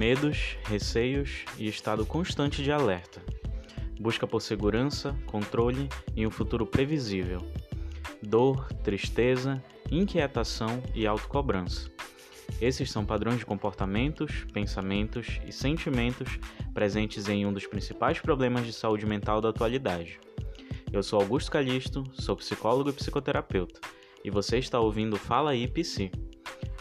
medos, 0.00 0.56
receios 0.64 1.44
e 1.58 1.68
estado 1.68 2.06
constante 2.06 2.62
de 2.62 2.72
alerta. 2.72 3.20
Busca 4.00 4.26
por 4.26 4.40
segurança, 4.40 5.14
controle 5.26 5.90
e 6.16 6.26
um 6.26 6.30
futuro 6.30 6.64
previsível. 6.64 7.46
Dor, 8.22 8.66
tristeza, 8.82 9.62
inquietação 9.90 10.82
e 10.94 11.06
autocobrança. 11.06 11.90
Esses 12.62 12.90
são 12.90 13.04
padrões 13.04 13.40
de 13.40 13.44
comportamentos, 13.44 14.46
pensamentos 14.54 15.38
e 15.46 15.52
sentimentos 15.52 16.38
presentes 16.72 17.28
em 17.28 17.44
um 17.44 17.52
dos 17.52 17.66
principais 17.66 18.18
problemas 18.18 18.64
de 18.64 18.72
saúde 18.72 19.04
mental 19.04 19.42
da 19.42 19.50
atualidade. 19.50 20.18
Eu 20.90 21.02
sou 21.02 21.20
Augusto 21.20 21.50
Calixto, 21.50 22.04
sou 22.14 22.34
psicólogo 22.36 22.88
e 22.88 22.94
psicoterapeuta, 22.94 23.78
e 24.24 24.30
você 24.30 24.56
está 24.56 24.80
ouvindo 24.80 25.18
Fala 25.18 25.50
aí 25.50 25.68
Psi 25.68 26.10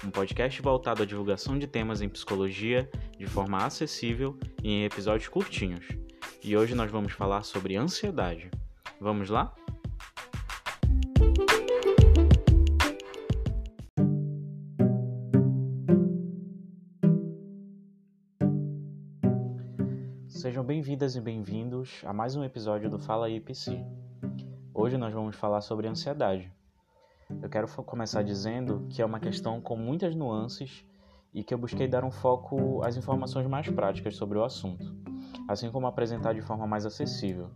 um 0.06 0.10
podcast 0.10 0.62
voltado 0.62 1.04
à 1.04 1.06
divulgação 1.06 1.58
de 1.58 1.68
temas 1.68 2.02
em 2.02 2.08
psicologia 2.08 2.90
de 3.20 3.28
forma 3.28 3.58
acessível 3.66 4.40
e 4.64 4.70
em 4.70 4.86
episódios 4.86 5.28
curtinhos. 5.28 5.86
E 6.42 6.56
hoje 6.56 6.74
nós 6.74 6.90
vamos 6.90 7.12
falar 7.12 7.44
sobre 7.44 7.76
ansiedade. 7.76 8.50
Vamos 8.98 9.30
lá? 9.30 9.54
Sejam 20.30 20.64
bem-vindas 20.64 21.18
e 21.18 21.20
bem-vindos 21.20 22.02
a 22.06 22.14
mais 22.14 22.38
um 22.38 22.44
episódio 22.46 22.90
do 22.90 22.98
Fala 22.98 23.28
Psi. 23.42 23.86
Hoje 24.74 24.98
nós 24.98 25.14
vamos 25.14 25.36
falar 25.36 25.60
sobre 25.60 25.90
ansiedade. 25.90 26.50
Eu 27.44 27.50
quero 27.50 27.68
começar 27.84 28.24
dizendo 28.24 28.88
que 28.90 29.02
é 29.02 29.06
uma 29.06 29.20
questão 29.20 29.60
com 29.60 29.76
muitas 29.76 30.16
nuances 30.16 30.86
e 31.34 31.44
que 31.44 31.54
eu 31.54 31.58
busquei 31.58 31.88
dar 31.88 32.04
um 32.04 32.12
foco 32.12 32.82
às 32.84 32.98
informações 32.98 33.48
mais 33.48 33.70
práticas 33.70 34.16
sobre 34.16 34.38
o 34.38 34.44
assunto, 34.44 34.96
assim 35.48 35.70
como 35.72 35.88
apresentar 35.88 36.34
de 36.34 36.42
forma 36.42 36.66
mais 36.66 36.86
acessível. 36.86 37.50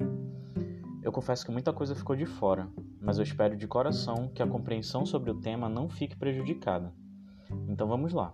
Eu 1.02 1.12
confesso 1.12 1.46
que 1.46 1.52
muita 1.52 1.74
coisa 1.74 1.96
ficou 1.96 2.16
de 2.16 2.26
fora, 2.26 2.68
mas 3.02 3.18
eu 3.18 3.24
espero 3.24 3.58
de 3.58 3.68
coração 3.68 4.30
que 4.34 4.42
a 4.42 4.48
compreensão 4.48 5.06
sobre 5.06 5.30
o 5.32 5.36
tema 5.36 5.68
não 5.68 5.90
fique 5.90 6.16
prejudicada. 6.16 6.94
Então 7.68 7.88
vamos 7.88 8.14
lá. 8.14 8.32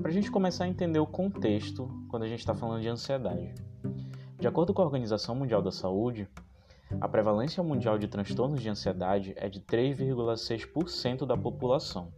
Para 0.00 0.10
a 0.10 0.12
gente 0.12 0.30
começar 0.30 0.64
a 0.64 0.68
entender 0.68 0.98
o 0.98 1.06
contexto 1.06 1.88
quando 2.08 2.24
a 2.24 2.28
gente 2.28 2.40
está 2.40 2.54
falando 2.54 2.82
de 2.82 2.88
ansiedade. 2.88 3.54
De 4.38 4.48
acordo 4.48 4.74
com 4.74 4.82
a 4.82 4.84
Organização 4.84 5.34
Mundial 5.34 5.62
da 5.62 5.70
Saúde, 5.70 6.28
a 7.00 7.08
prevalência 7.08 7.62
mundial 7.62 7.98
de 7.98 8.08
transtornos 8.08 8.60
de 8.60 8.68
ansiedade 8.68 9.32
é 9.36 9.48
de 9.48 9.60
3,6% 9.60 11.26
da 11.26 11.36
população 11.36 12.12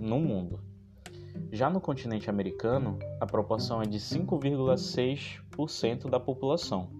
no 0.00 0.18
mundo. 0.18 0.67
Já 1.50 1.70
no 1.70 1.80
continente 1.80 2.28
americano, 2.28 2.98
a 3.18 3.24
proporção 3.24 3.80
é 3.80 3.86
de 3.86 3.98
5,6% 3.98 6.10
da 6.10 6.20
população, 6.20 6.90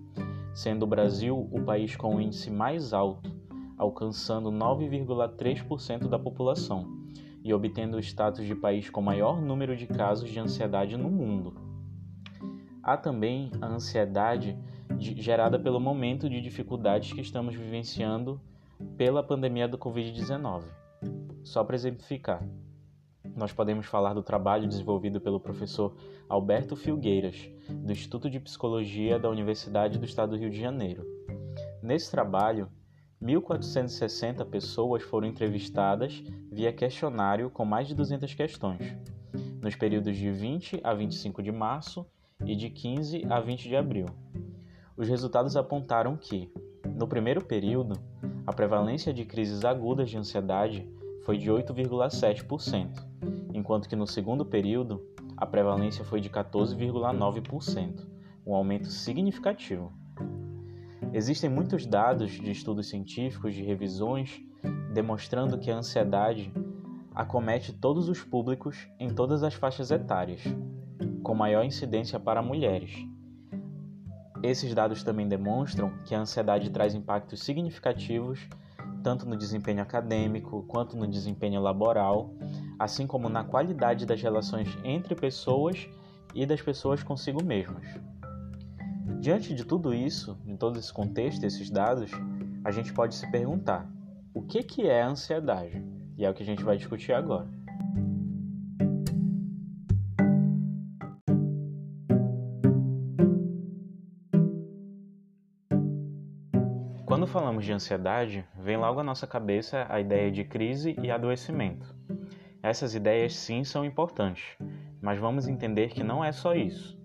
sendo 0.55 0.85
o 0.85 0.87
Brasil 0.87 1.47
o 1.53 1.63
país 1.63 1.95
com 1.95 2.17
o 2.17 2.21
índice 2.21 2.51
mais 2.51 2.95
alto, 2.95 3.31
alcançando 3.77 4.51
9,3% 4.51 6.09
da 6.09 6.19
população 6.19 6.97
e 7.45 7.53
obtendo 7.53 7.99
o 7.99 8.01
status 8.01 8.47
de 8.47 8.55
país 8.55 8.89
com 8.89 9.03
maior 9.03 9.39
número 9.41 9.77
de 9.77 9.87
casos 9.87 10.31
de 10.31 10.41
ansiedade 10.41 10.97
no 10.97 11.11
mundo. 11.11 11.53
Há 12.83 12.97
também 12.97 13.51
a 13.61 13.67
ansiedade 13.67 14.57
gerada 14.99 15.59
pelo 15.59 15.79
momento 15.79 16.27
de 16.29 16.41
dificuldades 16.41 17.13
que 17.13 17.21
estamos 17.21 17.55
vivenciando 17.55 18.41
pela 18.97 19.23
pandemia 19.23 19.69
do 19.69 19.77
Covid-19. 19.77 20.63
Só 21.45 21.63
para 21.63 21.77
exemplificar, 21.77 22.43
nós 23.39 23.53
podemos 23.53 23.86
falar 23.86 24.14
do 24.14 24.22
trabalho 24.22 24.69
desenvolvido 24.69 25.20
pelo 25.20 25.41
professor 25.41 25.94
Alberto 26.28 26.77
Filgueiras, 26.77 27.48
do 27.70 27.92
Instituto 27.92 28.28
de 28.28 28.41
Psicologia 28.41 29.19
da 29.19 29.30
Universidade 29.30 29.98
do 29.98 30.05
Estado 30.05 30.30
do 30.30 30.36
Rio 30.36 30.51
de 30.51 30.61
Janeiro. 30.61 31.07
Nesse 31.83 32.11
trabalho, 32.11 32.68
1.460 33.23 34.45
pessoas 34.45 35.02
foram 35.02 35.27
entrevistadas 35.27 36.23
via 36.51 36.73
questionário 36.73 37.48
com 37.48 37.64
mais 37.64 37.89
de 37.89 37.95
200 37.95 38.35
questões, 38.35 38.96
nos 39.63 39.74
períodos 39.74 40.17
de 40.17 40.30
20 40.30 40.80
a 40.84 40.92
25 40.92 41.42
de 41.42 41.52
março 41.52 42.07
e 42.45 42.55
de 42.55 42.68
15 42.68 43.24
a 43.30 43.40
20 43.40 43.68
de 43.68 43.77
abril 43.77 44.07
os 44.98 45.08
resultados 45.08 45.57
apontaram 45.57 46.17
que, 46.17 46.52
no 46.96 47.07
primeiro 47.07 47.40
período, 47.40 47.95
a 48.45 48.52
prevalência 48.52 49.14
de 49.14 49.24
crises 49.24 49.64
agudas 49.64 50.11
de 50.11 50.18
ansiedade 50.18 50.90
foi 51.28 51.36
de 51.36 51.50
8,7%, 51.50 53.05
enquanto 53.52 53.86
que 53.86 53.94
no 53.94 54.06
segundo 54.06 54.46
período 54.46 55.06
a 55.36 55.44
prevalência 55.44 56.02
foi 56.02 56.22
de 56.22 56.30
14,9%, 56.30 58.06
um 58.46 58.55
aumento 58.55 58.86
significativo. 58.86 59.92
Existem 61.12 61.50
muitos 61.50 61.84
dados 61.84 62.30
de 62.30 62.50
estudos 62.50 62.89
científicos, 62.89 63.55
de 63.55 63.62
revisões, 63.62 64.40
demonstrando 64.94 65.58
que 65.58 65.70
a 65.70 65.77
ansiedade 65.77 66.50
acomete 67.14 67.74
todos 67.74 68.08
os 68.08 68.22
públicos 68.22 68.89
em 68.98 69.10
todas 69.10 69.42
as 69.42 69.52
faixas 69.52 69.90
etárias, 69.90 70.40
com 71.22 71.34
maior 71.34 71.62
incidência 71.62 72.18
para 72.18 72.40
mulheres 72.40 73.06
esses 74.42 74.72
dados 74.72 75.02
também 75.02 75.28
demonstram 75.28 75.92
que 76.05 76.14
a 76.14 76.20
ansiedade 76.20 76.70
traz 76.70 76.95
impactos 76.95 77.42
significativos 77.42 78.46
tanto 79.03 79.27
no 79.27 79.36
desempenho 79.36 79.83
acadêmico 79.83 80.64
quanto 80.69 80.97
no 80.97 81.07
desempenho 81.07 81.61
laboral, 81.61 82.35
assim 82.79 83.07
como 83.07 83.29
na 83.29 83.45
qualidade 83.45 84.07
das 84.07 84.20
relações 84.20 84.69
entre 84.85 85.14
pessoas 85.14 85.89
e 86.35 86.45
das 86.45 86.61
pessoas 86.61 87.03
consigo 87.03 87.42
mesmas. 87.42 87.85
Diante 89.20 89.55
de 89.55 89.64
tudo 89.64 89.95
isso, 89.95 90.37
de 90.45 90.57
todo 90.57 90.79
esse 90.79 90.92
contexto, 90.92 91.45
esses 91.45 91.70
dados, 91.70 92.11
a 92.64 92.70
gente 92.70 92.92
pode 92.92 93.14
se 93.14 93.29
perguntar: 93.31 93.91
o 94.33 94.42
que, 94.42 94.63
que 94.63 94.87
é 94.87 95.03
a 95.03 95.08
ansiedade? 95.08 95.83
E 96.17 96.25
é 96.25 96.31
o 96.31 96.35
que 96.35 96.42
a 96.42 96.47
gente 96.47 96.63
vai 96.63 96.77
discutir 96.77 97.13
agora. 97.13 97.58
Falamos 107.28 107.64
de 107.64 107.72
ansiedade, 107.72 108.44
vem 108.58 108.78
logo 108.78 109.00
à 109.00 109.05
nossa 109.05 109.27
cabeça 109.27 109.86
a 109.90 110.00
ideia 110.00 110.30
de 110.30 110.44
crise 110.44 110.96
e 111.02 111.11
adoecimento. 111.11 111.94
Essas 112.62 112.94
ideias 112.94 113.36
sim 113.36 113.64
são 113.64 113.84
importantes, 113.84 114.56
mas 115.00 115.18
vamos 115.18 115.46
entender 115.46 115.90
que 115.90 116.02
não 116.02 116.24
é 116.24 116.33
só 116.33 116.55
isso. 116.55 116.98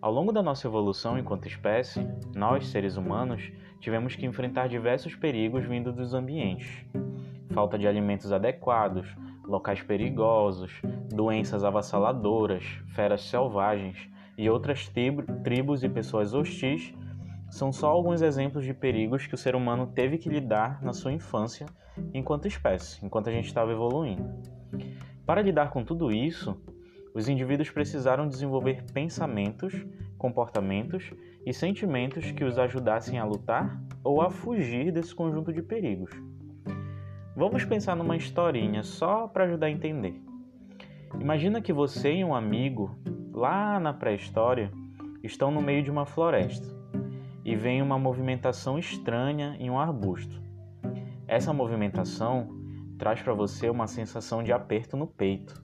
Ao 0.00 0.10
longo 0.10 0.32
da 0.32 0.42
nossa 0.42 0.66
evolução 0.66 1.18
enquanto 1.18 1.46
espécie, 1.46 2.00
nós, 2.34 2.68
seres 2.68 2.96
humanos, 2.96 3.52
tivemos 3.78 4.16
que 4.16 4.24
enfrentar 4.24 4.68
diversos 4.68 5.14
perigos 5.14 5.66
vindos 5.66 5.94
dos 5.94 6.14
ambientes. 6.14 6.84
Falta 7.52 7.78
de 7.78 7.86
alimentos 7.86 8.32
adequados, 8.32 9.06
locais 9.44 9.82
perigosos, 9.82 10.72
doenças 11.10 11.62
avassaladoras, 11.62 12.64
feras 12.94 13.20
selvagens 13.20 14.08
e 14.38 14.48
outras 14.48 14.90
tribos 15.44 15.82
e 15.82 15.88
pessoas 15.88 16.32
hostis 16.32 16.94
são 17.50 17.72
só 17.72 17.88
alguns 17.88 18.22
exemplos 18.22 18.64
de 18.64 18.74
perigos 18.74 19.26
que 19.26 19.34
o 19.34 19.38
ser 19.38 19.54
humano 19.54 19.86
teve 19.86 20.18
que 20.18 20.28
lidar 20.28 20.82
na 20.82 20.92
sua 20.92 21.12
infância 21.12 21.66
enquanto 22.12 22.48
espécie, 22.48 23.04
enquanto 23.04 23.28
a 23.28 23.32
gente 23.32 23.46
estava 23.46 23.72
evoluindo. 23.72 24.28
Para 25.24 25.42
lidar 25.42 25.70
com 25.70 25.84
tudo 25.84 26.12
isso, 26.12 26.60
os 27.14 27.28
indivíduos 27.28 27.70
precisaram 27.70 28.28
desenvolver 28.28 28.84
pensamentos, 28.92 29.72
comportamentos 30.18 31.10
e 31.44 31.52
sentimentos 31.52 32.30
que 32.32 32.44
os 32.44 32.58
ajudassem 32.58 33.18
a 33.18 33.24
lutar 33.24 33.80
ou 34.04 34.20
a 34.20 34.30
fugir 34.30 34.92
desse 34.92 35.14
conjunto 35.14 35.52
de 35.52 35.62
perigos. 35.62 36.10
Vamos 37.34 37.64
pensar 37.64 37.94
numa 37.94 38.16
historinha 38.16 38.82
só 38.82 39.28
para 39.28 39.44
ajudar 39.44 39.66
a 39.66 39.70
entender. 39.70 40.20
Imagina 41.20 41.60
que 41.60 41.72
você 41.72 42.14
e 42.14 42.24
um 42.24 42.34
amigo, 42.34 42.94
lá 43.32 43.78
na 43.78 43.92
pré-história, 43.92 44.70
estão 45.22 45.50
no 45.50 45.62
meio 45.62 45.82
de 45.82 45.90
uma 45.90 46.06
floresta 46.06 46.76
e 47.46 47.54
vem 47.54 47.80
uma 47.80 47.96
movimentação 47.96 48.76
estranha 48.76 49.56
em 49.60 49.70
um 49.70 49.78
arbusto. 49.78 50.42
Essa 51.28 51.52
movimentação 51.52 52.48
traz 52.98 53.22
para 53.22 53.34
você 53.34 53.70
uma 53.70 53.86
sensação 53.86 54.42
de 54.42 54.52
aperto 54.52 54.96
no 54.96 55.06
peito. 55.06 55.62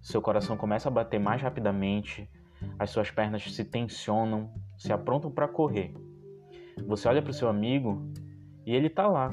Seu 0.00 0.22
coração 0.22 0.56
começa 0.56 0.88
a 0.88 0.92
bater 0.92 1.18
mais 1.18 1.42
rapidamente, 1.42 2.30
as 2.78 2.90
suas 2.90 3.10
pernas 3.10 3.42
se 3.52 3.64
tensionam, 3.64 4.48
se 4.76 4.92
aprontam 4.92 5.28
para 5.28 5.48
correr. 5.48 5.92
Você 6.86 7.08
olha 7.08 7.20
para 7.20 7.32
o 7.32 7.34
seu 7.34 7.48
amigo 7.48 8.00
e 8.64 8.72
ele 8.72 8.86
está 8.86 9.08
lá, 9.08 9.28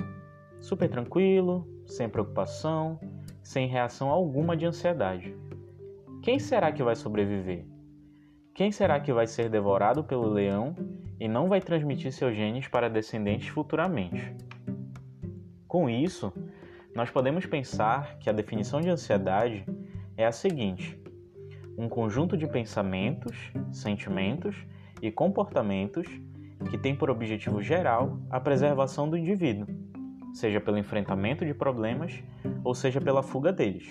super 0.60 0.90
tranquilo, 0.90 1.68
sem 1.86 2.10
preocupação, 2.10 3.00
sem 3.44 3.68
reação 3.68 4.10
alguma 4.10 4.58
de 4.58 4.66
ansiedade. 4.66 5.38
Quem 6.24 6.40
será 6.40 6.72
que 6.72 6.82
vai 6.82 6.96
sobreviver? 6.96 7.64
Quem 8.56 8.72
será 8.72 9.00
que 9.00 9.14
vai 9.14 9.28
ser 9.28 9.52
devorado 9.52 10.04
pelo 10.04 10.28
leão 10.28 10.74
e 11.20 11.28
não 11.28 11.48
vai 11.48 11.62
transmitir 11.62 12.12
seus 12.12 12.36
genes 12.36 12.68
para 12.68 12.90
descendentes 12.90 13.48
futuramente. 13.48 14.36
Com 15.68 15.90
isso, 15.90 16.34
nós 16.96 17.10
podemos 17.10 17.46
pensar 17.46 18.18
que 18.20 18.30
a 18.30 18.34
definição 18.34 18.80
de 18.80 18.90
ansiedade 18.90 19.66
é 20.16 20.26
a 20.26 20.32
seguinte: 20.32 21.00
um 21.78 21.90
conjunto 21.90 22.38
de 22.38 22.48
pensamentos, 22.48 23.52
sentimentos 23.72 24.56
e 25.02 25.12
comportamentos 25.12 26.08
que 26.70 26.78
tem 26.78 26.96
por 26.96 27.10
objetivo 27.10 27.62
geral 27.62 28.18
a 28.30 28.40
preservação 28.40 29.10
do 29.10 29.18
indivíduo, 29.18 29.68
seja 30.34 30.62
pelo 30.62 30.78
enfrentamento 30.78 31.46
de 31.46 31.54
problemas 31.54 32.24
ou 32.64 32.74
seja 32.74 33.02
pela 33.02 33.22
fuga 33.22 33.52
deles. 33.52 33.88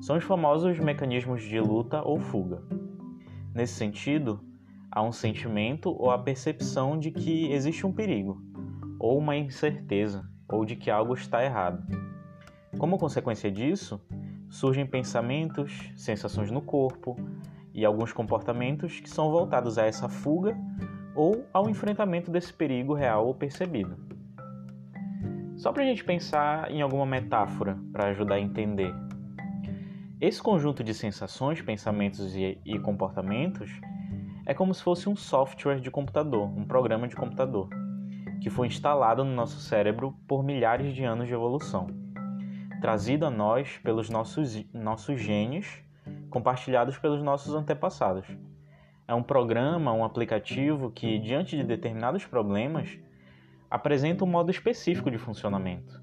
São 0.00 0.16
os 0.16 0.24
famosos 0.24 0.78
mecanismos 0.78 1.42
de 1.42 1.60
luta 1.60 2.02
ou 2.02 2.18
fuga. 2.18 2.62
Nesse 3.54 3.74
sentido, 3.74 4.40
há 4.92 5.02
um 5.02 5.10
sentimento 5.10 5.90
ou 5.90 6.10
a 6.10 6.18
percepção 6.18 6.98
de 6.98 7.10
que 7.10 7.50
existe 7.50 7.86
um 7.86 7.92
perigo, 7.92 8.42
ou 9.00 9.16
uma 9.16 9.34
incerteza, 9.34 10.28
ou 10.46 10.66
de 10.66 10.76
que 10.76 10.90
algo 10.90 11.14
está 11.14 11.42
errado. 11.42 11.82
Como 12.76 12.98
consequência 12.98 13.50
disso, 13.50 13.98
surgem 14.50 14.86
pensamentos, 14.86 15.90
sensações 15.96 16.50
no 16.50 16.60
corpo 16.60 17.16
e 17.72 17.86
alguns 17.86 18.12
comportamentos 18.12 19.00
que 19.00 19.08
são 19.08 19.30
voltados 19.30 19.78
a 19.78 19.86
essa 19.86 20.10
fuga 20.10 20.54
ou 21.14 21.46
ao 21.54 21.70
enfrentamento 21.70 22.30
desse 22.30 22.52
perigo 22.52 22.92
real 22.92 23.26
ou 23.26 23.34
percebido. 23.34 23.96
Só 25.56 25.72
para 25.72 25.84
a 25.84 25.86
gente 25.86 26.04
pensar 26.04 26.70
em 26.70 26.82
alguma 26.82 27.06
metáfora 27.06 27.78
para 27.90 28.08
ajudar 28.08 28.34
a 28.34 28.40
entender. 28.40 28.92
Esse 30.20 30.42
conjunto 30.42 30.84
de 30.84 30.92
sensações, 30.92 31.62
pensamentos 31.62 32.36
e, 32.36 32.58
e 32.64 32.78
comportamentos 32.78 33.70
é 34.46 34.54
como 34.54 34.74
se 34.74 34.82
fosse 34.82 35.08
um 35.08 35.16
software 35.16 35.80
de 35.80 35.90
computador, 35.90 36.48
um 36.48 36.64
programa 36.64 37.08
de 37.08 37.16
computador, 37.16 37.68
que 38.40 38.50
foi 38.50 38.66
instalado 38.66 39.24
no 39.24 39.34
nosso 39.34 39.58
cérebro 39.60 40.14
por 40.26 40.42
milhares 40.42 40.94
de 40.94 41.04
anos 41.04 41.26
de 41.26 41.34
evolução 41.34 42.02
trazido 42.82 43.24
a 43.24 43.30
nós 43.30 43.78
pelos 43.78 44.10
nossos, 44.10 44.60
nossos 44.74 45.20
genes, 45.20 45.80
compartilhados 46.28 46.98
pelos 46.98 47.22
nossos 47.22 47.54
antepassados. 47.54 48.26
É 49.06 49.14
um 49.14 49.22
programa, 49.22 49.92
um 49.92 50.04
aplicativo 50.04 50.90
que, 50.90 51.16
diante 51.20 51.56
de 51.56 51.62
determinados 51.62 52.26
problemas, 52.26 52.98
apresenta 53.70 54.24
um 54.24 54.26
modo 54.26 54.50
específico 54.50 55.12
de 55.12 55.16
funcionamento, 55.16 56.02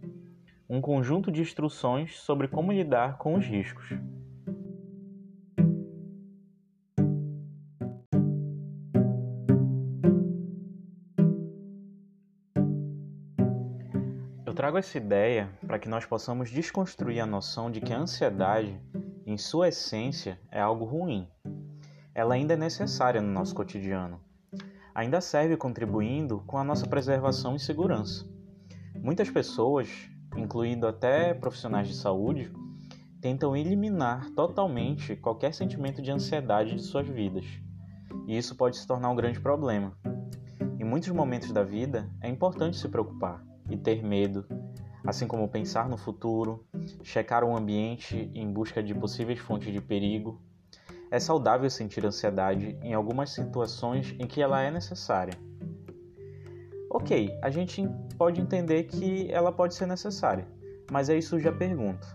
um 0.69 0.79
conjunto 0.79 1.29
de 1.29 1.41
instruções 1.41 2.17
sobre 2.17 2.47
como 2.47 2.71
lidar 2.71 3.17
com 3.17 3.35
os 3.35 3.45
riscos. 3.45 3.89
Trago 14.69 14.77
essa 14.77 14.99
ideia 14.99 15.49
para 15.65 15.79
que 15.79 15.89
nós 15.89 16.05
possamos 16.05 16.51
desconstruir 16.51 17.19
a 17.19 17.25
noção 17.25 17.71
de 17.71 17.81
que 17.81 17.91
a 17.91 17.97
ansiedade, 17.97 18.79
em 19.25 19.35
sua 19.35 19.69
essência, 19.69 20.39
é 20.51 20.61
algo 20.61 20.85
ruim. 20.85 21.27
Ela 22.13 22.35
ainda 22.35 22.53
é 22.53 22.57
necessária 22.57 23.19
no 23.19 23.31
nosso 23.31 23.55
cotidiano. 23.55 24.21
Ainda 24.93 25.21
serve 25.21 25.57
contribuindo 25.57 26.43
com 26.45 26.55
a 26.55 26.63
nossa 26.63 26.85
preservação 26.85 27.55
e 27.55 27.59
segurança. 27.59 28.29
Muitas 28.93 29.27
pessoas, 29.31 29.89
incluindo 30.37 30.85
até 30.85 31.33
profissionais 31.33 31.87
de 31.87 31.95
saúde, 31.95 32.53
tentam 33.19 33.57
eliminar 33.57 34.29
totalmente 34.35 35.15
qualquer 35.15 35.51
sentimento 35.51 35.99
de 35.99 36.11
ansiedade 36.11 36.75
de 36.75 36.83
suas 36.83 37.07
vidas. 37.07 37.45
E 38.27 38.37
isso 38.37 38.55
pode 38.55 38.77
se 38.77 38.85
tornar 38.85 39.09
um 39.09 39.15
grande 39.15 39.39
problema. 39.39 39.97
Em 40.79 40.83
muitos 40.83 41.09
momentos 41.09 41.51
da 41.51 41.63
vida, 41.63 42.07
é 42.21 42.29
importante 42.29 42.77
se 42.77 42.87
preocupar 42.87 43.48
e 43.69 43.77
ter 43.77 44.03
medo, 44.03 44.45
assim 45.05 45.27
como 45.27 45.47
pensar 45.47 45.87
no 45.87 45.97
futuro, 45.97 46.65
checar 47.03 47.43
o 47.43 47.55
ambiente 47.55 48.29
em 48.33 48.51
busca 48.51 48.81
de 48.81 48.93
possíveis 48.93 49.39
fontes 49.39 49.71
de 49.71 49.81
perigo. 49.81 50.41
É 51.11 51.19
saudável 51.19 51.69
sentir 51.69 52.05
ansiedade 52.05 52.77
em 52.81 52.93
algumas 52.93 53.31
situações 53.31 54.15
em 54.19 54.27
que 54.27 54.41
ela 54.41 54.61
é 54.61 54.69
necessária. 54.69 55.33
Ok, 56.91 57.37
a 57.41 57.49
gente 57.49 57.87
pode 58.17 58.41
entender 58.41 58.83
que 58.83 59.31
ela 59.31 59.51
pode 59.51 59.75
ser 59.75 59.85
necessária, 59.85 60.47
mas 60.91 61.09
aí 61.09 61.21
surge 61.21 61.47
a 61.47 61.51
pergunta: 61.51 62.07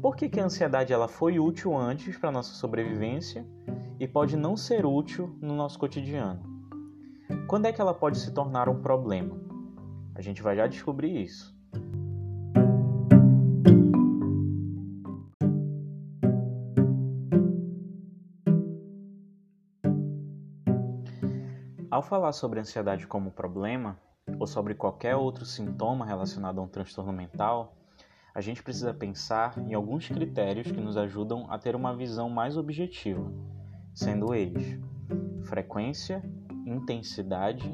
por 0.00 0.16
que, 0.16 0.28
que 0.28 0.40
a 0.40 0.44
ansiedade 0.44 0.92
ela 0.92 1.08
foi 1.08 1.38
útil 1.38 1.76
antes 1.76 2.16
para 2.16 2.30
nossa 2.30 2.54
sobrevivência 2.54 3.46
e 3.98 4.08
pode 4.08 4.36
não 4.36 4.56
ser 4.56 4.84
útil 4.84 5.36
no 5.40 5.54
nosso 5.54 5.78
cotidiano? 5.78 6.42
Quando 7.46 7.66
é 7.66 7.72
que 7.72 7.80
ela 7.80 7.94
pode 7.94 8.18
se 8.18 8.30
tornar 8.32 8.68
um 8.68 8.80
problema? 8.80 9.43
A 10.14 10.22
gente 10.22 10.42
vai 10.42 10.56
já 10.56 10.66
descobrir 10.66 11.22
isso. 11.22 11.54
Ao 21.90 22.02
falar 22.02 22.32
sobre 22.32 22.58
ansiedade 22.58 23.06
como 23.06 23.30
problema, 23.30 23.96
ou 24.38 24.46
sobre 24.46 24.74
qualquer 24.74 25.16
outro 25.16 25.44
sintoma 25.44 26.04
relacionado 26.04 26.58
a 26.58 26.62
um 26.62 26.68
transtorno 26.68 27.12
mental, 27.12 27.76
a 28.34 28.40
gente 28.40 28.62
precisa 28.62 28.92
pensar 28.92 29.56
em 29.58 29.74
alguns 29.74 30.08
critérios 30.08 30.70
que 30.70 30.80
nos 30.80 30.96
ajudam 30.96 31.46
a 31.48 31.58
ter 31.58 31.76
uma 31.76 31.94
visão 31.94 32.28
mais 32.28 32.56
objetiva, 32.56 33.32
sendo 33.94 34.34
eles 34.34 34.78
frequência, 35.44 36.22
intensidade 36.66 37.72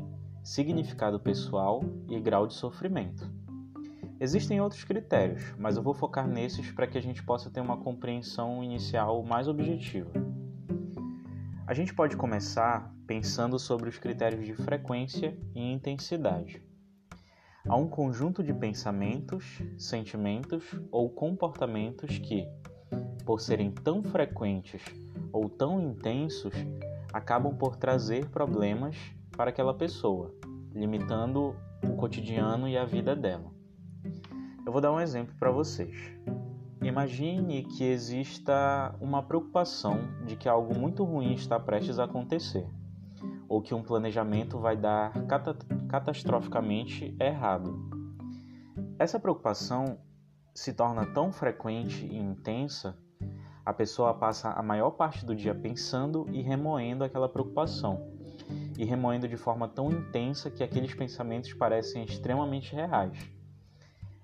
significado 0.50 1.20
pessoal 1.20 1.80
e 2.08 2.18
grau 2.18 2.44
de 2.44 2.54
sofrimento. 2.54 3.24
Existem 4.18 4.60
outros 4.60 4.82
critérios, 4.82 5.54
mas 5.56 5.76
eu 5.76 5.82
vou 5.82 5.94
focar 5.94 6.26
nesses 6.26 6.72
para 6.72 6.88
que 6.88 6.98
a 6.98 7.00
gente 7.00 7.22
possa 7.22 7.48
ter 7.48 7.60
uma 7.60 7.76
compreensão 7.76 8.62
inicial 8.64 9.22
mais 9.22 9.46
objetiva. 9.46 10.10
A 11.68 11.72
gente 11.72 11.94
pode 11.94 12.16
começar 12.16 12.92
pensando 13.06 13.60
sobre 13.60 13.88
os 13.88 13.96
critérios 13.96 14.44
de 14.44 14.52
frequência 14.52 15.38
e 15.54 15.72
intensidade. 15.72 16.60
Há 17.64 17.76
um 17.76 17.86
conjunto 17.86 18.42
de 18.42 18.52
pensamentos, 18.52 19.62
sentimentos 19.78 20.64
ou 20.90 21.08
comportamentos 21.10 22.18
que, 22.18 22.44
por 23.24 23.40
serem 23.40 23.70
tão 23.70 24.02
frequentes 24.02 24.82
ou 25.32 25.48
tão 25.48 25.80
intensos, 25.80 26.54
acabam 27.12 27.56
por 27.56 27.76
trazer 27.76 28.28
problemas 28.30 28.96
para 29.40 29.48
aquela 29.48 29.72
pessoa, 29.72 30.34
limitando 30.74 31.56
o 31.82 31.96
cotidiano 31.96 32.68
e 32.68 32.76
a 32.76 32.84
vida 32.84 33.14
dela. 33.16 33.50
Eu 34.64 34.72
vou 34.72 34.80
dar 34.80 34.92
um 34.92 35.00
exemplo 35.00 35.34
para 35.38 35.50
vocês. 35.50 35.96
Imagine 36.82 37.64
que 37.64 37.84
exista 37.84 38.94
uma 39.00 39.22
preocupação 39.22 39.98
de 40.24 40.36
que 40.36 40.48
algo 40.48 40.78
muito 40.78 41.04
ruim 41.04 41.34
está 41.34 41.58
prestes 41.58 41.98
a 41.98 42.04
acontecer, 42.04 42.66
ou 43.48 43.60
que 43.60 43.74
um 43.74 43.82
planejamento 43.82 44.58
vai 44.58 44.76
dar 44.76 45.12
cata 45.26 45.56
catastroficamente 45.88 47.14
errado. 47.20 47.90
Essa 48.98 49.18
preocupação 49.18 49.98
se 50.54 50.72
torna 50.72 51.04
tão 51.06 51.32
frequente 51.32 52.06
e 52.06 52.16
intensa, 52.16 52.96
a 53.64 53.72
pessoa 53.72 54.14
passa 54.14 54.50
a 54.50 54.62
maior 54.62 54.92
parte 54.92 55.24
do 55.24 55.34
dia 55.34 55.54
pensando 55.54 56.26
e 56.32 56.40
remoendo 56.42 57.04
aquela 57.04 57.28
preocupação 57.28 58.19
e 58.80 58.84
remoendo 58.86 59.28
de 59.28 59.36
forma 59.36 59.68
tão 59.68 59.92
intensa 59.92 60.50
que 60.50 60.64
aqueles 60.64 60.94
pensamentos 60.94 61.52
parecem 61.52 62.02
extremamente 62.02 62.74
reais. 62.74 63.30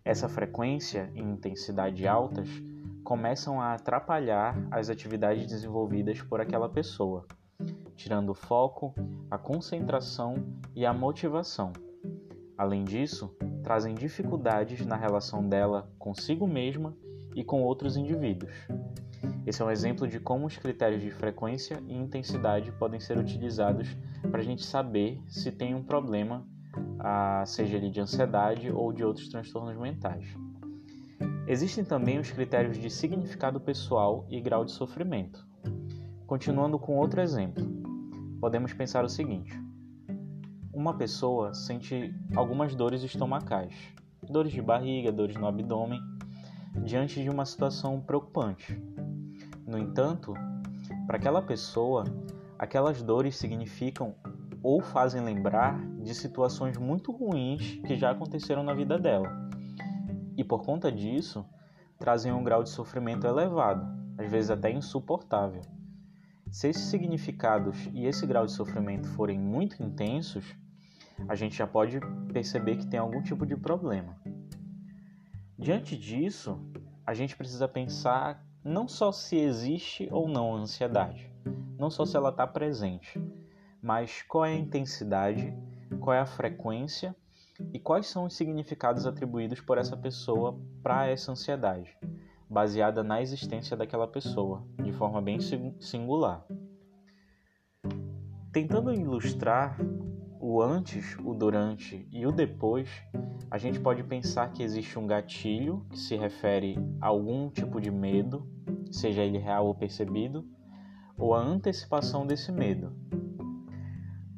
Essa 0.02 0.30
frequência 0.30 1.12
e 1.14 1.20
intensidade 1.20 2.08
altas 2.08 2.48
começam 3.04 3.60
a 3.60 3.74
atrapalhar 3.74 4.56
as 4.70 4.88
atividades 4.88 5.46
desenvolvidas 5.46 6.22
por 6.22 6.40
aquela 6.40 6.70
pessoa, 6.70 7.26
tirando 7.94 8.30
o 8.30 8.34
foco, 8.34 8.94
a 9.30 9.36
concentração 9.36 10.36
e 10.74 10.86
a 10.86 10.94
motivação. 10.94 11.74
Além 12.56 12.82
disso, 12.82 13.36
trazem 13.62 13.94
dificuldades 13.94 14.86
na 14.86 14.96
relação 14.96 15.46
dela 15.46 15.86
consigo 15.98 16.46
mesma 16.46 16.96
e 17.34 17.44
com 17.44 17.62
outros 17.62 17.94
indivíduos. 17.94 18.54
Esse 19.46 19.62
é 19.62 19.64
um 19.64 19.70
exemplo 19.70 20.08
de 20.08 20.18
como 20.18 20.44
os 20.44 20.58
critérios 20.58 21.00
de 21.00 21.10
frequência 21.12 21.80
e 21.86 21.94
intensidade 21.94 22.72
podem 22.72 22.98
ser 22.98 23.16
utilizados 23.16 23.96
para 24.28 24.40
a 24.40 24.44
gente 24.44 24.66
saber 24.66 25.22
se 25.28 25.52
tem 25.52 25.72
um 25.72 25.84
problema, 25.84 26.44
ah, 26.98 27.44
seja 27.46 27.76
ele 27.76 27.88
de 27.88 28.00
ansiedade 28.00 28.72
ou 28.72 28.92
de 28.92 29.04
outros 29.04 29.28
transtornos 29.28 29.76
mentais. 29.76 30.26
Existem 31.46 31.84
também 31.84 32.18
os 32.18 32.28
critérios 32.28 32.76
de 32.76 32.90
significado 32.90 33.60
pessoal 33.60 34.26
e 34.28 34.40
grau 34.40 34.64
de 34.64 34.72
sofrimento. 34.72 35.46
Continuando 36.26 36.76
com 36.76 36.96
outro 36.96 37.20
exemplo, 37.20 37.64
podemos 38.40 38.72
pensar 38.72 39.04
o 39.04 39.08
seguinte: 39.08 39.52
uma 40.72 40.98
pessoa 40.98 41.54
sente 41.54 42.12
algumas 42.34 42.74
dores 42.74 43.04
estomacais, 43.04 43.76
dores 44.28 44.50
de 44.50 44.60
barriga, 44.60 45.12
dores 45.12 45.36
no 45.36 45.46
abdômen, 45.46 46.00
diante 46.82 47.22
de 47.22 47.30
uma 47.30 47.46
situação 47.46 48.00
preocupante 48.00 48.76
no 49.66 49.78
entanto, 49.78 50.32
para 51.06 51.16
aquela 51.16 51.42
pessoa, 51.42 52.04
aquelas 52.58 53.02
dores 53.02 53.36
significam 53.36 54.14
ou 54.62 54.80
fazem 54.80 55.22
lembrar 55.22 55.78
de 56.00 56.14
situações 56.14 56.76
muito 56.76 57.10
ruins 57.10 57.80
que 57.86 57.96
já 57.96 58.10
aconteceram 58.10 58.62
na 58.62 58.74
vida 58.74 58.98
dela. 58.98 59.28
E 60.36 60.44
por 60.44 60.64
conta 60.64 60.90
disso, 60.92 61.44
trazem 61.98 62.32
um 62.32 62.44
grau 62.44 62.62
de 62.62 62.68
sofrimento 62.70 63.26
elevado, 63.26 63.86
às 64.18 64.30
vezes 64.30 64.50
até 64.50 64.70
insuportável, 64.70 65.62
Se 66.50 66.68
esses 66.68 66.84
significados 66.84 67.76
e 67.92 68.06
esse 68.06 68.24
grau 68.24 68.46
de 68.46 68.52
sofrimento 68.52 69.08
forem 69.08 69.38
muito 69.38 69.82
intensos, 69.82 70.44
a 71.28 71.34
gente 71.34 71.56
já 71.56 71.66
pode 71.66 71.98
perceber 72.32 72.76
que 72.76 72.86
tem 72.86 73.00
algum 73.00 73.20
tipo 73.20 73.44
de 73.44 73.56
problema. 73.56 74.16
Diante 75.58 75.96
disso, 75.96 76.60
a 77.04 77.14
gente 77.14 77.36
precisa 77.36 77.66
pensar 77.66 78.44
não 78.66 78.88
só 78.88 79.12
se 79.12 79.36
existe 79.36 80.08
ou 80.10 80.26
não 80.26 80.56
a 80.56 80.58
ansiedade, 80.58 81.30
não 81.78 81.88
só 81.88 82.04
se 82.04 82.16
ela 82.16 82.30
está 82.30 82.44
presente, 82.44 83.22
mas 83.80 84.22
qual 84.22 84.44
é 84.44 84.54
a 84.54 84.58
intensidade, 84.58 85.56
qual 86.00 86.12
é 86.12 86.18
a 86.18 86.26
frequência 86.26 87.14
e 87.72 87.78
quais 87.78 88.08
são 88.08 88.24
os 88.24 88.34
significados 88.34 89.06
atribuídos 89.06 89.60
por 89.60 89.78
essa 89.78 89.96
pessoa 89.96 90.58
para 90.82 91.06
essa 91.06 91.30
ansiedade, 91.30 91.96
baseada 92.50 93.04
na 93.04 93.22
existência 93.22 93.76
daquela 93.76 94.08
pessoa, 94.08 94.66
de 94.82 94.92
forma 94.92 95.22
bem 95.22 95.38
singular. 95.78 96.44
Tentando 98.52 98.92
ilustrar 98.92 99.78
o 100.40 100.60
antes, 100.62 101.16
o 101.24 101.34
durante 101.34 102.06
e 102.10 102.26
o 102.26 102.32
depois, 102.32 102.88
a 103.50 103.58
gente 103.58 103.80
pode 103.80 104.02
pensar 104.02 104.52
que 104.52 104.62
existe 104.62 104.98
um 104.98 105.06
gatilho 105.06 105.86
que 105.90 105.98
se 105.98 106.16
refere 106.16 106.76
a 107.00 107.06
algum 107.06 107.48
tipo 107.50 107.80
de 107.80 107.90
medo, 107.90 108.46
seja 108.90 109.22
ele 109.22 109.38
real 109.38 109.66
ou 109.66 109.74
percebido, 109.74 110.44
ou 111.18 111.34
a 111.34 111.40
antecipação 111.40 112.26
desse 112.26 112.52
medo. 112.52 112.92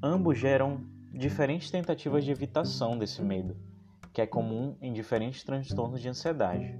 Ambos 0.02 0.38
geram 0.38 0.80
diferentes 1.12 1.70
tentativas 1.70 2.24
de 2.24 2.30
evitação 2.30 2.96
desse 2.96 3.20
medo, 3.22 3.56
que 4.12 4.20
é 4.20 4.26
comum 4.26 4.76
em 4.80 4.92
diferentes 4.92 5.42
transtornos 5.42 6.00
de 6.00 6.08
ansiedade. 6.08 6.78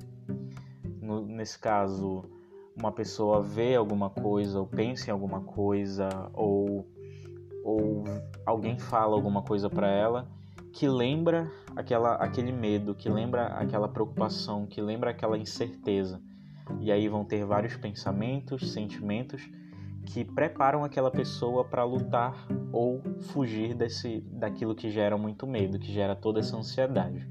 No, 1.01 1.27
nesse 1.27 1.59
caso, 1.59 2.25
uma 2.77 2.93
pessoa 2.93 3.43
vê 3.43 3.75
alguma 3.75 4.09
coisa, 4.09 4.61
ou 4.61 4.67
pensa 4.67 5.11
em 5.11 5.13
alguma 5.13 5.41
coisa, 5.41 6.09
ou, 6.33 6.87
ou 7.69 8.03
alguém 8.47 8.79
fala 8.79 9.15
alguma 9.15 9.43
coisa 9.43 9.69
para 9.69 9.89
ela 9.89 10.27
que 10.73 10.89
lembra 10.89 11.51
aquela, 11.77 12.15
aquele 12.15 12.51
medo, 12.51 12.95
que 12.95 13.09
lembra 13.09 13.47
aquela 13.49 13.89
preocupação, 13.89 14.67
que 14.67 14.81
lembra 14.81 15.11
aquela 15.11 15.37
incerteza. 15.37 16.21
E 16.81 16.91
aí 16.91 17.09
vão 17.09 17.25
ter 17.25 17.45
vários 17.45 17.77
pensamentos, 17.77 18.73
sentimentos 18.73 19.43
que 20.07 20.25
preparam 20.25 20.85
aquela 20.85 21.11
pessoa 21.11 21.65
para 21.65 21.85
lutar 21.85 22.47
ou 22.73 23.03
fugir 23.33 23.75
desse, 23.75 24.21
daquilo 24.21 24.75
que 24.75 24.91
gera 24.91 25.19
muito 25.19 25.47
medo, 25.47 25.79
que 25.79 25.93
gera 25.93 26.17
toda 26.17 26.41
essa 26.41 26.57
ansiedade. 26.57 27.29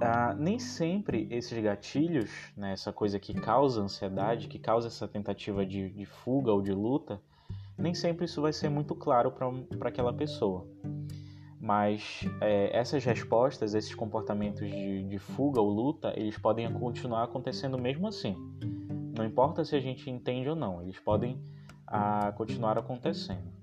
Ah, 0.00 0.34
nem 0.38 0.60
sempre 0.60 1.26
esses 1.30 1.60
gatilhos, 1.60 2.30
né, 2.56 2.72
essa 2.72 2.92
coisa 2.92 3.18
que 3.18 3.34
causa 3.34 3.80
ansiedade, 3.82 4.46
que 4.46 4.58
causa 4.58 4.86
essa 4.86 5.08
tentativa 5.08 5.66
de, 5.66 5.90
de 5.90 6.06
fuga 6.06 6.52
ou 6.52 6.62
de 6.62 6.72
luta, 6.72 7.20
nem 7.78 7.94
sempre 7.94 8.24
isso 8.24 8.42
vai 8.42 8.52
ser 8.52 8.68
muito 8.68 8.94
claro 8.94 9.30
para 9.30 9.88
aquela 9.88 10.12
pessoa. 10.12 10.66
Mas 11.60 12.20
é, 12.40 12.76
essas 12.76 13.04
respostas, 13.04 13.74
esses 13.74 13.94
comportamentos 13.94 14.68
de, 14.68 15.04
de 15.04 15.18
fuga 15.18 15.60
ou 15.60 15.68
luta, 15.68 16.12
eles 16.16 16.36
podem 16.36 16.72
continuar 16.72 17.24
acontecendo 17.24 17.78
mesmo 17.78 18.08
assim. 18.08 18.36
Não 19.16 19.24
importa 19.24 19.64
se 19.64 19.74
a 19.76 19.80
gente 19.80 20.10
entende 20.10 20.48
ou 20.48 20.56
não, 20.56 20.82
eles 20.82 20.98
podem 20.98 21.40
a, 21.86 22.28
ah, 22.28 22.32
continuar 22.32 22.78
acontecendo. 22.78 23.58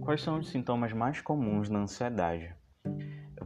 Quais 0.00 0.22
são 0.22 0.38
os 0.38 0.48
sintomas 0.48 0.92
mais 0.92 1.20
comuns 1.20 1.68
na 1.68 1.80
ansiedade? 1.80 2.57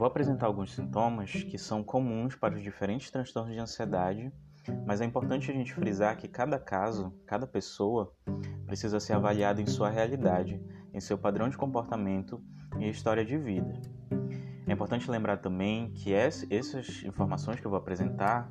Vou 0.03 0.09
apresentar 0.09 0.47
alguns 0.47 0.75
sintomas 0.75 1.31
que 1.31 1.57
são 1.57 1.85
comuns 1.85 2.35
para 2.35 2.57
os 2.57 2.61
diferentes 2.61 3.09
transtornos 3.09 3.55
de 3.55 3.61
ansiedade, 3.61 4.33
mas 4.85 5.01
é 5.01 5.05
importante 5.05 5.49
a 5.49 5.55
gente 5.55 5.73
frisar 5.73 6.17
que 6.17 6.27
cada 6.27 6.59
caso, 6.59 7.15
cada 7.25 7.47
pessoa, 7.47 8.13
precisa 8.67 8.99
ser 8.99 9.13
avaliado 9.13 9.61
em 9.61 9.67
sua 9.67 9.89
realidade 9.89 10.61
em 10.93 10.99
seu 10.99 11.17
padrão 11.17 11.49
de 11.49 11.57
comportamento 11.57 12.43
e 12.81 12.89
história 12.89 13.25
de 13.25 13.39
vida. 13.39 13.81
É 14.67 14.73
importante 14.73 15.09
lembrar 15.09 15.37
também 15.37 15.93
que 15.93 16.13
essas 16.13 17.05
informações 17.05 17.61
que 17.61 17.67
eu 17.69 17.71
vou 17.71 17.79
apresentar 17.79 18.51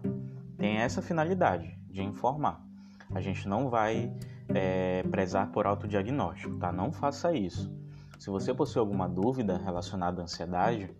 têm 0.57 0.77
essa 0.77 1.01
finalidade 1.01 1.77
de 1.89 2.01
informar. 2.01 2.65
A 3.13 3.19
gente 3.19 3.45
não 3.45 3.69
vai 3.69 4.09
é, 4.55 5.03
prezar 5.11 5.51
por 5.51 5.67
autodiagnóstico, 5.67 6.57
tá? 6.59 6.71
Não 6.71 6.93
faça 6.93 7.33
isso. 7.33 7.69
Se 8.17 8.29
você 8.29 8.53
possui 8.53 8.79
alguma 8.79 9.09
dúvida 9.09 9.57
relacionada 9.57 10.21
à 10.21 10.23
ansiedade, 10.23 10.95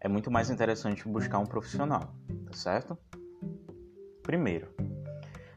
é 0.00 0.08
muito 0.08 0.30
mais 0.30 0.50
interessante 0.50 1.08
buscar 1.08 1.38
um 1.38 1.46
profissional, 1.46 2.14
tá 2.46 2.52
certo? 2.52 2.98
Primeiro, 4.22 4.68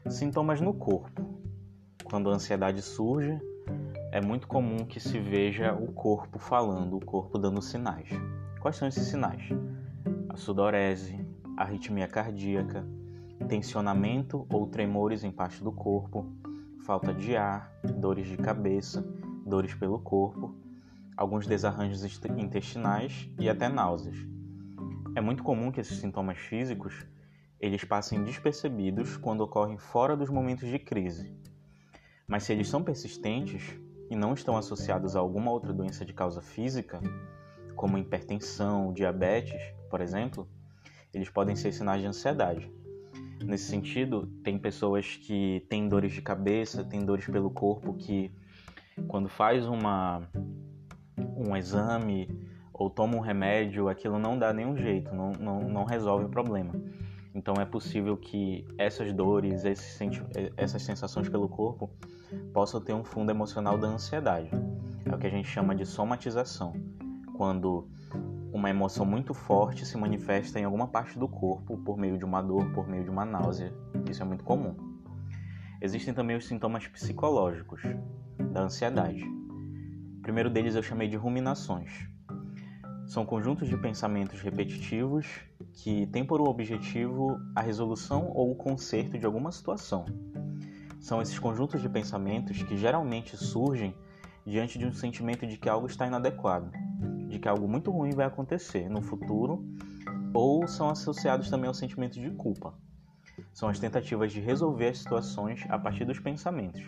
sintomas 0.08 0.60
no 0.60 0.74
corpo. 0.74 1.22
Quando 2.04 2.30
a 2.30 2.34
ansiedade 2.34 2.82
surge, 2.82 3.38
é 4.12 4.20
muito 4.20 4.48
comum 4.48 4.84
que 4.84 4.98
se 4.98 5.18
veja 5.18 5.72
o 5.74 5.92
corpo 5.92 6.38
falando, 6.38 6.96
o 6.96 7.04
corpo 7.04 7.38
dando 7.38 7.62
sinais. 7.62 8.08
Quais 8.60 8.76
são 8.76 8.88
esses 8.88 9.06
sinais? 9.06 9.48
A 10.28 10.36
sudorese, 10.36 11.24
arritmia 11.56 12.08
cardíaca, 12.08 12.84
tensionamento 13.48 14.46
ou 14.52 14.66
tremores 14.66 15.22
em 15.22 15.30
parte 15.30 15.62
do 15.62 15.72
corpo, 15.72 16.26
falta 16.84 17.14
de 17.14 17.36
ar, 17.36 17.72
dores 17.98 18.26
de 18.26 18.36
cabeça, 18.36 19.02
dores 19.46 19.74
pelo 19.74 19.98
corpo, 19.98 20.54
alguns 21.16 21.46
desarranjos 21.46 22.02
intestinais 22.36 23.30
e 23.38 23.48
até 23.48 23.68
náuseas. 23.68 24.29
É 25.14 25.20
muito 25.20 25.42
comum 25.42 25.72
que 25.72 25.80
esses 25.80 25.98
sintomas 25.98 26.38
físicos 26.38 27.06
eles 27.60 27.84
passem 27.84 28.24
despercebidos 28.24 29.16
quando 29.16 29.42
ocorrem 29.42 29.76
fora 29.76 30.16
dos 30.16 30.30
momentos 30.30 30.68
de 30.68 30.78
crise. 30.78 31.34
Mas 32.26 32.44
se 32.44 32.52
eles 32.52 32.68
são 32.68 32.82
persistentes, 32.82 33.78
e 34.10 34.16
não 34.16 34.34
estão 34.34 34.56
associados 34.56 35.14
a 35.14 35.20
alguma 35.20 35.52
outra 35.52 35.72
doença 35.72 36.04
de 36.04 36.12
causa 36.12 36.42
física, 36.42 37.00
como 37.76 37.96
hipertensão, 37.96 38.92
diabetes, 38.92 39.62
por 39.88 40.00
exemplo, 40.00 40.48
eles 41.14 41.30
podem 41.30 41.54
ser 41.54 41.72
sinais 41.72 42.02
de 42.02 42.08
ansiedade. 42.08 42.70
Nesse 43.42 43.70
sentido, 43.70 44.26
tem 44.42 44.58
pessoas 44.58 45.16
que 45.16 45.64
têm 45.70 45.88
dores 45.88 46.12
de 46.12 46.20
cabeça, 46.20 46.84
têm 46.84 47.04
dores 47.04 47.24
pelo 47.26 47.50
corpo, 47.50 47.94
que 47.94 48.32
quando 49.06 49.28
faz 49.28 49.66
uma, 49.66 50.28
um 51.36 51.56
exame 51.56 52.26
ou 52.80 52.88
toma 52.88 53.14
um 53.14 53.20
remédio, 53.20 53.90
aquilo 53.90 54.18
não 54.18 54.38
dá 54.38 54.54
nenhum 54.54 54.74
jeito, 54.74 55.14
não, 55.14 55.32
não, 55.32 55.60
não 55.68 55.84
resolve 55.84 56.24
o 56.24 56.28
problema. 56.30 56.72
Então 57.34 57.52
é 57.60 57.66
possível 57.66 58.16
que 58.16 58.66
essas 58.78 59.12
dores, 59.12 59.64
essas 60.56 60.82
sensações 60.82 61.28
pelo 61.28 61.46
corpo 61.46 61.90
possam 62.54 62.80
ter 62.80 62.94
um 62.94 63.04
fundo 63.04 63.30
emocional 63.30 63.76
da 63.76 63.86
ansiedade. 63.86 64.48
É 65.04 65.14
o 65.14 65.18
que 65.18 65.26
a 65.26 65.30
gente 65.30 65.46
chama 65.46 65.74
de 65.74 65.84
somatização, 65.84 66.72
quando 67.36 67.86
uma 68.50 68.70
emoção 68.70 69.04
muito 69.04 69.34
forte 69.34 69.84
se 69.84 69.98
manifesta 69.98 70.58
em 70.58 70.64
alguma 70.64 70.88
parte 70.88 71.18
do 71.18 71.28
corpo 71.28 71.76
por 71.76 71.98
meio 71.98 72.16
de 72.16 72.24
uma 72.24 72.40
dor, 72.40 72.72
por 72.72 72.88
meio 72.88 73.04
de 73.04 73.10
uma 73.10 73.26
náusea. 73.26 73.74
Isso 74.08 74.22
é 74.22 74.24
muito 74.24 74.42
comum. 74.42 74.74
Existem 75.82 76.14
também 76.14 76.34
os 76.34 76.46
sintomas 76.46 76.88
psicológicos 76.88 77.82
da 78.52 78.62
ansiedade. 78.62 79.22
O 80.18 80.22
primeiro 80.22 80.48
deles 80.48 80.74
eu 80.74 80.82
chamei 80.82 81.08
de 81.08 81.16
ruminações. 81.18 82.09
São 83.10 83.26
conjuntos 83.26 83.68
de 83.68 83.76
pensamentos 83.76 84.40
repetitivos 84.40 85.26
que 85.72 86.06
têm 86.06 86.24
por 86.24 86.40
objetivo 86.40 87.40
a 87.56 87.60
resolução 87.60 88.30
ou 88.32 88.52
o 88.52 88.54
conserto 88.54 89.18
de 89.18 89.26
alguma 89.26 89.50
situação. 89.50 90.06
São 91.00 91.20
esses 91.20 91.36
conjuntos 91.36 91.82
de 91.82 91.88
pensamentos 91.88 92.62
que 92.62 92.76
geralmente 92.76 93.36
surgem 93.36 93.96
diante 94.46 94.78
de 94.78 94.86
um 94.86 94.92
sentimento 94.92 95.44
de 95.44 95.56
que 95.56 95.68
algo 95.68 95.88
está 95.88 96.06
inadequado, 96.06 96.70
de 97.26 97.40
que 97.40 97.48
algo 97.48 97.66
muito 97.66 97.90
ruim 97.90 98.10
vai 98.10 98.26
acontecer 98.26 98.88
no 98.88 99.02
futuro, 99.02 99.66
ou 100.32 100.68
são 100.68 100.88
associados 100.88 101.50
também 101.50 101.66
ao 101.66 101.74
sentimento 101.74 102.20
de 102.20 102.30
culpa. 102.30 102.74
São 103.52 103.68
as 103.68 103.80
tentativas 103.80 104.30
de 104.30 104.38
resolver 104.38 104.86
as 104.86 104.98
situações 104.98 105.66
a 105.68 105.76
partir 105.76 106.04
dos 106.04 106.20
pensamentos. 106.20 106.80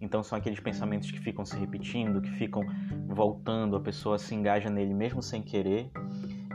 Então 0.00 0.22
são 0.22 0.36
aqueles 0.36 0.60
pensamentos 0.60 1.10
que 1.10 1.18
ficam 1.18 1.44
se 1.44 1.56
repetindo, 1.56 2.20
que 2.20 2.30
ficam 2.30 2.62
voltando, 3.08 3.76
a 3.76 3.80
pessoa 3.80 4.18
se 4.18 4.34
engaja 4.34 4.68
nele 4.68 4.92
mesmo 4.92 5.22
sem 5.22 5.42
querer, 5.42 5.90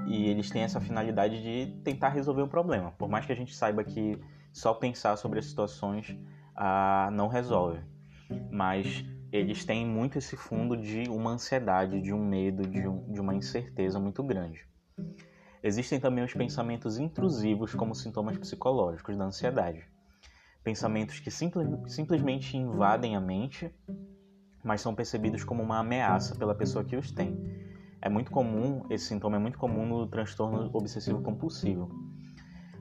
e 0.08 0.28
eles 0.28 0.50
têm 0.50 0.64
essa 0.64 0.80
finalidade 0.80 1.42
de 1.42 1.82
tentar 1.84 2.10
resolver 2.10 2.42
o 2.42 2.48
problema. 2.48 2.92
Por 2.92 3.10
mais 3.10 3.26
que 3.26 3.32
a 3.32 3.36
gente 3.36 3.56
saiba 3.56 3.84
que 3.84 4.20
só 4.52 4.74
pensar 4.74 5.16
sobre 5.18 5.40
as 5.40 5.46
situações 5.46 6.18
ah, 6.56 7.10
não 7.14 7.28
resolve. 7.28 7.80
Mas 8.52 9.06
eles 9.32 9.64
têm 9.64 9.86
muito 9.86 10.18
esse 10.18 10.36
fundo 10.36 10.76
de 10.76 11.10
uma 11.10 11.32
ansiedade, 11.32 12.02
de 12.02 12.14
um 12.14 12.24
medo, 12.24 12.68
de, 12.68 12.88
um, 12.88 13.12
de 13.12 13.20
uma 13.20 13.34
incerteza 13.34 14.00
muito 14.00 14.22
grande. 14.22 14.68
Existem 15.64 16.00
também 16.00 16.24
os 16.24 16.34
pensamentos 16.34 16.98
intrusivos 16.98 17.74
como 17.74 17.96
sintomas 17.96 18.38
psicológicos 18.38 19.16
da 19.16 19.26
ansiedade. 19.26 19.88
Pensamentos 20.64 21.20
que 21.20 21.32
simple, 21.32 21.66
simplesmente 21.88 22.56
invadem 22.56 23.16
a 23.16 23.20
mente, 23.20 23.74
mas 24.64 24.82
são 24.82 24.94
percebidos 24.94 25.44
como 25.44 25.64
uma 25.64 25.80
ameaça 25.80 26.36
pela 26.36 26.54
pessoa 26.54 26.84
que 26.84 26.96
os 26.96 27.12
tem. 27.12 27.36
é 28.00 28.10
muito 28.10 28.32
comum, 28.32 28.86
esse 28.90 29.06
sintoma 29.06 29.38
é 29.38 29.40
muito 29.40 29.58
comum 29.58 29.86
no 29.86 30.08
transtorno 30.08 30.70
obsessivo 30.74 31.22
compulsivo. 31.22 31.90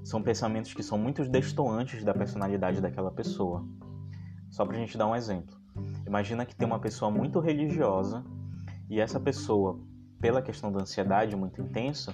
São 0.05 0.23
pensamentos 0.23 0.73
que 0.73 0.83
são 0.83 0.99
muito 0.99 1.25
destoantes 1.25 2.05
da 2.05 2.15
personalidade 2.15 2.81
daquela 2.81 3.11
pessoa. 3.11 3.67
Só 4.51 4.65
para 4.65 4.77
a 4.77 4.81
gente 4.81 4.97
dar 4.97 5.07
um 5.07 5.15
exemplo. 5.15 5.57
Imagina 6.07 6.45
que 6.45 6.55
tem 6.55 6.67
uma 6.67 6.79
pessoa 6.81 7.11
muito 7.11 7.39
religiosa 7.39 8.25
e 8.89 9.01
essa 9.01 9.21
pessoa, 9.21 9.79
pela 10.21 10.43
questão 10.43 10.73
da 10.73 10.81
ansiedade 10.81 11.37
muito 11.37 11.61
intensa, 11.61 12.13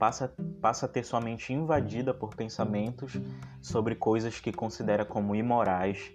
passa, 0.00 0.32
passa 0.62 0.86
a 0.86 0.88
ter 0.88 1.04
sua 1.04 1.20
mente 1.20 1.52
invadida 1.52 2.14
por 2.14 2.34
pensamentos 2.34 3.20
sobre 3.60 3.94
coisas 3.94 4.40
que 4.40 4.50
considera 4.50 5.04
como 5.04 5.36
imorais 5.36 6.10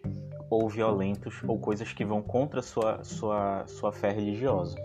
ou 0.50 0.68
violentos 0.68 1.44
ou 1.48 1.60
coisas 1.60 1.94
que 1.94 2.04
vão 2.04 2.22
contra 2.24 2.64
sua, 2.64 3.04
sua, 3.04 3.64
sua 3.68 3.92
fé 3.92 4.12
religiosa. 4.12 4.76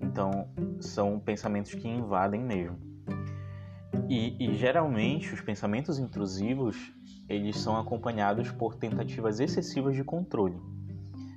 Então, 0.00 0.48
são 0.80 1.20
pensamentos 1.20 1.74
que 1.74 1.86
invadem 1.86 2.42
mesmo. 2.42 2.78
E, 4.08 4.34
e, 4.40 4.56
geralmente 4.56 5.34
os 5.34 5.40
pensamentos 5.40 5.98
intrusivos 5.98 6.92
eles 7.28 7.58
são 7.58 7.76
acompanhados 7.76 8.50
por 8.50 8.74
tentativas 8.74 9.38
excessivas 9.38 9.94
de 9.94 10.02
controle, 10.02 10.58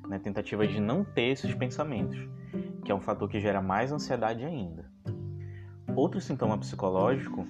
né? 0.08 0.18
tentativas 0.18 0.72
de 0.72 0.80
não 0.80 1.04
ter 1.04 1.34
esses 1.34 1.54
pensamentos, 1.54 2.18
que 2.84 2.92
é 2.92 2.96
um 2.96 3.02
fator 3.02 3.30
que 3.30 3.40
gera 3.40 3.62
mais 3.62 3.92
ansiedade 3.92 4.44
ainda. 4.44 4.92
Outro 5.96 6.20
sintoma 6.20 6.58
psicológico 6.58 7.46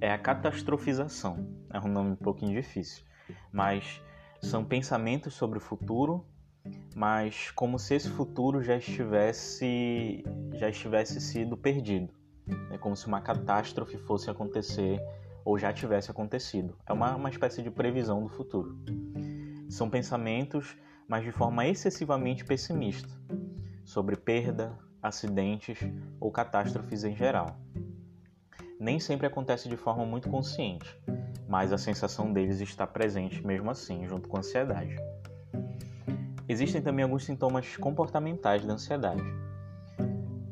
é 0.00 0.12
a 0.12 0.18
catastrofização. 0.18 1.48
É 1.72 1.78
um 1.80 1.88
nome 1.88 2.10
um 2.10 2.16
pouquinho 2.16 2.54
difícil, 2.54 3.04
mas 3.50 4.02
são 4.42 4.64
pensamentos 4.64 5.32
sobre 5.32 5.56
o 5.58 5.60
futuro, 5.60 6.26
mas 6.94 7.50
como 7.52 7.78
se 7.78 7.94
esse 7.94 8.08
futuro 8.10 8.62
já 8.62 8.76
estivesse 8.76 10.22
já 10.54 10.68
estivesse 10.68 11.20
sido 11.20 11.56
perdido. 11.56 12.12
É 12.70 12.76
como 12.76 12.94
se 12.94 13.06
uma 13.06 13.20
catástrofe 13.20 13.96
fosse 13.96 14.28
acontecer 14.28 15.00
ou 15.42 15.58
já 15.58 15.72
tivesse 15.72 16.10
acontecido. 16.10 16.76
É 16.86 16.92
uma, 16.92 17.16
uma 17.16 17.30
espécie 17.30 17.62
de 17.62 17.70
previsão 17.70 18.22
do 18.22 18.28
futuro. 18.28 18.76
São 19.70 19.88
pensamentos, 19.88 20.76
mas 21.08 21.24
de 21.24 21.32
forma 21.32 21.66
excessivamente 21.66 22.44
pessimista, 22.44 23.08
sobre 23.84 24.16
perda, 24.16 24.76
acidentes 25.02 25.78
ou 26.20 26.30
catástrofes 26.30 27.04
em 27.04 27.16
geral. 27.16 27.56
Nem 28.80 28.98
sempre 28.98 29.26
acontece 29.26 29.68
de 29.68 29.76
forma 29.76 30.06
muito 30.06 30.30
consciente, 30.30 30.98
mas 31.46 31.70
a 31.70 31.76
sensação 31.76 32.32
deles 32.32 32.62
está 32.62 32.86
presente 32.86 33.46
mesmo 33.46 33.70
assim, 33.70 34.08
junto 34.08 34.26
com 34.26 34.38
a 34.38 34.40
ansiedade. 34.40 34.96
Existem 36.48 36.80
também 36.80 37.02
alguns 37.02 37.26
sintomas 37.26 37.76
comportamentais 37.76 38.64
da 38.64 38.72
ansiedade. 38.72 39.22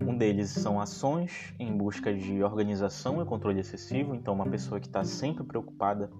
Um 0.07 0.15
deles 0.15 0.51
são 0.51 0.79
ações 0.79 1.55
em 1.59 1.75
busca 1.75 2.13
de 2.13 2.43
organização 2.43 3.23
e 3.23 3.25
controle 3.25 3.61
excessivo, 3.61 4.15
então 4.15 4.35
uma 4.35 4.47
pessoa 4.47 4.79
que 4.79 4.89
está 4.89 5.03
sempre 5.05 5.43
preocupada. 5.43 6.11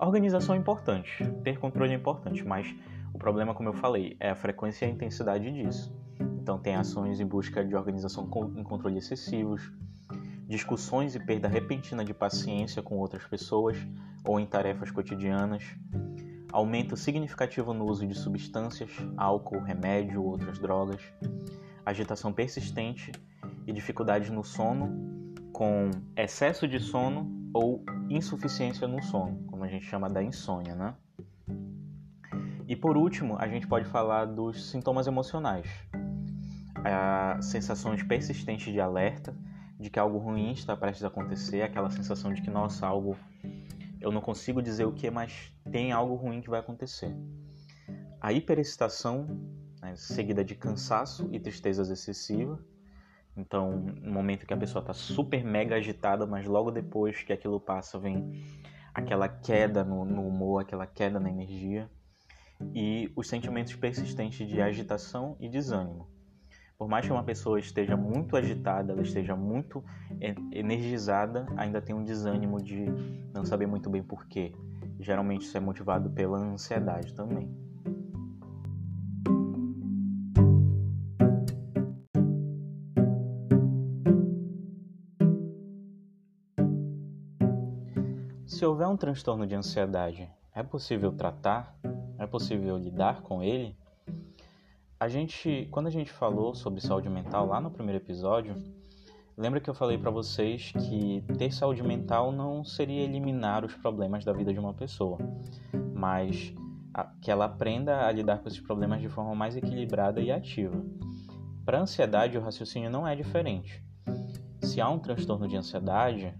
Organização 0.00 0.56
é 0.56 0.58
importante, 0.58 1.24
ter 1.44 1.60
controle 1.60 1.92
é 1.92 1.94
importante, 1.94 2.44
mas 2.44 2.74
o 3.12 3.18
problema, 3.18 3.54
como 3.54 3.68
eu 3.68 3.74
falei, 3.74 4.16
é 4.18 4.30
a 4.30 4.34
frequência 4.34 4.84
e 4.84 4.88
a 4.88 4.92
intensidade 4.92 5.48
disso. 5.52 5.96
Então, 6.42 6.58
tem 6.58 6.74
ações 6.74 7.20
em 7.20 7.24
busca 7.24 7.64
de 7.64 7.76
organização 7.76 8.28
em 8.56 8.64
controle 8.64 8.98
excessivos, 8.98 9.72
discussões 10.48 11.14
e 11.14 11.20
perda 11.20 11.48
repentina 11.48 12.04
de 12.04 12.12
paciência 12.12 12.82
com 12.82 12.98
outras 12.98 13.24
pessoas 13.26 13.76
ou 14.24 14.38
em 14.38 14.46
tarefas 14.46 14.90
cotidianas, 14.90 15.62
aumento 16.52 16.96
significativo 16.96 17.74
no 17.74 17.84
uso 17.84 18.06
de 18.06 18.14
substâncias, 18.14 18.90
álcool, 19.16 19.60
remédio 19.60 20.22
ou 20.22 20.28
outras 20.28 20.58
drogas, 20.58 21.00
agitação 21.84 22.32
persistente 22.32 23.12
e 23.66 23.72
dificuldades 23.72 24.30
no 24.30 24.44
sono, 24.44 25.34
com 25.52 25.90
excesso 26.16 26.66
de 26.66 26.80
sono 26.80 27.50
ou 27.52 27.84
insuficiência 28.08 28.86
no 28.86 29.02
sono, 29.02 29.44
como 29.46 29.64
a 29.64 29.68
gente 29.68 29.84
chama 29.84 30.08
da 30.08 30.22
insônia, 30.22 30.74
né? 30.74 30.94
E 32.66 32.74
por 32.74 32.96
último, 32.96 33.36
a 33.38 33.46
gente 33.46 33.66
pode 33.66 33.84
falar 33.86 34.24
dos 34.24 34.70
sintomas 34.70 35.06
emocionais, 35.06 35.68
a 36.84 37.40
sensações 37.42 38.02
persistentes 38.02 38.72
de 38.72 38.80
alerta, 38.80 39.36
de 39.84 39.90
que 39.90 39.98
algo 39.98 40.16
ruim 40.16 40.52
está 40.52 40.74
prestes 40.74 41.04
a 41.04 41.08
acontecer, 41.08 41.60
aquela 41.60 41.90
sensação 41.90 42.32
de 42.32 42.40
que, 42.40 42.48
nossa, 42.48 42.86
algo. 42.86 43.18
Eu 44.00 44.10
não 44.10 44.22
consigo 44.22 44.62
dizer 44.62 44.86
o 44.86 44.92
que, 44.92 45.10
mas 45.10 45.52
tem 45.70 45.92
algo 45.92 46.14
ruim 46.14 46.40
que 46.40 46.48
vai 46.48 46.58
acontecer. 46.58 47.14
A 48.18 48.32
hiperexcitação, 48.32 49.26
né, 49.82 49.94
seguida 49.94 50.42
de 50.42 50.54
cansaço 50.54 51.28
e 51.30 51.38
tristezas 51.38 51.90
excessivas. 51.90 52.58
Então, 53.36 53.72
no 53.72 54.10
momento 54.10 54.46
que 54.46 54.54
a 54.54 54.56
pessoa 54.56 54.80
está 54.80 54.94
super 54.94 55.44
mega 55.44 55.76
agitada, 55.76 56.26
mas 56.26 56.46
logo 56.46 56.70
depois 56.70 57.22
que 57.22 57.32
aquilo 57.32 57.60
passa, 57.60 57.98
vem 57.98 58.42
aquela 58.94 59.28
queda 59.28 59.84
no, 59.84 60.06
no 60.06 60.26
humor, 60.26 60.62
aquela 60.62 60.86
queda 60.86 61.20
na 61.20 61.28
energia. 61.28 61.90
E 62.74 63.12
os 63.14 63.28
sentimentos 63.28 63.74
persistentes 63.74 64.48
de 64.48 64.62
agitação 64.62 65.36
e 65.38 65.46
desânimo 65.46 66.13
por 66.78 66.88
mais 66.88 67.06
que 67.06 67.12
uma 67.12 67.22
pessoa 67.22 67.58
esteja 67.58 67.96
muito 67.96 68.36
agitada, 68.36 68.92
ela 68.92 69.02
esteja 69.02 69.36
muito 69.36 69.84
energizada, 70.52 71.46
ainda 71.56 71.80
tem 71.80 71.94
um 71.94 72.02
desânimo 72.02 72.62
de 72.62 72.86
não 73.32 73.44
saber 73.44 73.66
muito 73.66 73.88
bem 73.88 74.02
porquê. 74.02 74.52
Geralmente 74.98 75.42
isso 75.42 75.56
é 75.56 75.60
motivado 75.60 76.10
pela 76.10 76.38
ansiedade 76.38 77.14
também. 77.14 77.48
Se 88.46 88.64
houver 88.64 88.86
um 88.86 88.96
transtorno 88.96 89.46
de 89.46 89.54
ansiedade, 89.54 90.30
é 90.54 90.62
possível 90.62 91.12
tratar? 91.12 91.76
É 92.18 92.26
possível 92.26 92.76
lidar 92.78 93.22
com 93.22 93.42
ele? 93.42 93.76
A 95.04 95.08
gente, 95.08 95.68
quando 95.70 95.86
a 95.86 95.90
gente 95.90 96.10
falou 96.10 96.54
sobre 96.54 96.80
saúde 96.80 97.10
mental 97.10 97.46
lá 97.46 97.60
no 97.60 97.70
primeiro 97.70 98.02
episódio, 98.02 98.54
lembra 99.36 99.60
que 99.60 99.68
eu 99.68 99.74
falei 99.74 99.98
para 99.98 100.10
vocês 100.10 100.72
que 100.72 101.22
ter 101.36 101.52
saúde 101.52 101.82
mental 101.82 102.32
não 102.32 102.64
seria 102.64 103.02
eliminar 103.02 103.66
os 103.66 103.74
problemas 103.74 104.24
da 104.24 104.32
vida 104.32 104.50
de 104.50 104.58
uma 104.58 104.72
pessoa, 104.72 105.18
mas 105.94 106.54
que 107.20 107.30
ela 107.30 107.44
aprenda 107.44 108.06
a 108.06 108.10
lidar 108.10 108.38
com 108.38 108.48
esses 108.48 108.60
problemas 108.60 109.02
de 109.02 109.10
forma 109.10 109.34
mais 109.34 109.54
equilibrada 109.54 110.22
e 110.22 110.32
ativa. 110.32 110.82
Para 111.66 111.82
ansiedade, 111.82 112.38
o 112.38 112.40
raciocínio 112.40 112.88
não 112.88 113.06
é 113.06 113.14
diferente. 113.14 113.84
Se 114.62 114.80
há 114.80 114.88
um 114.88 114.98
transtorno 114.98 115.46
de 115.46 115.54
ansiedade 115.54 116.34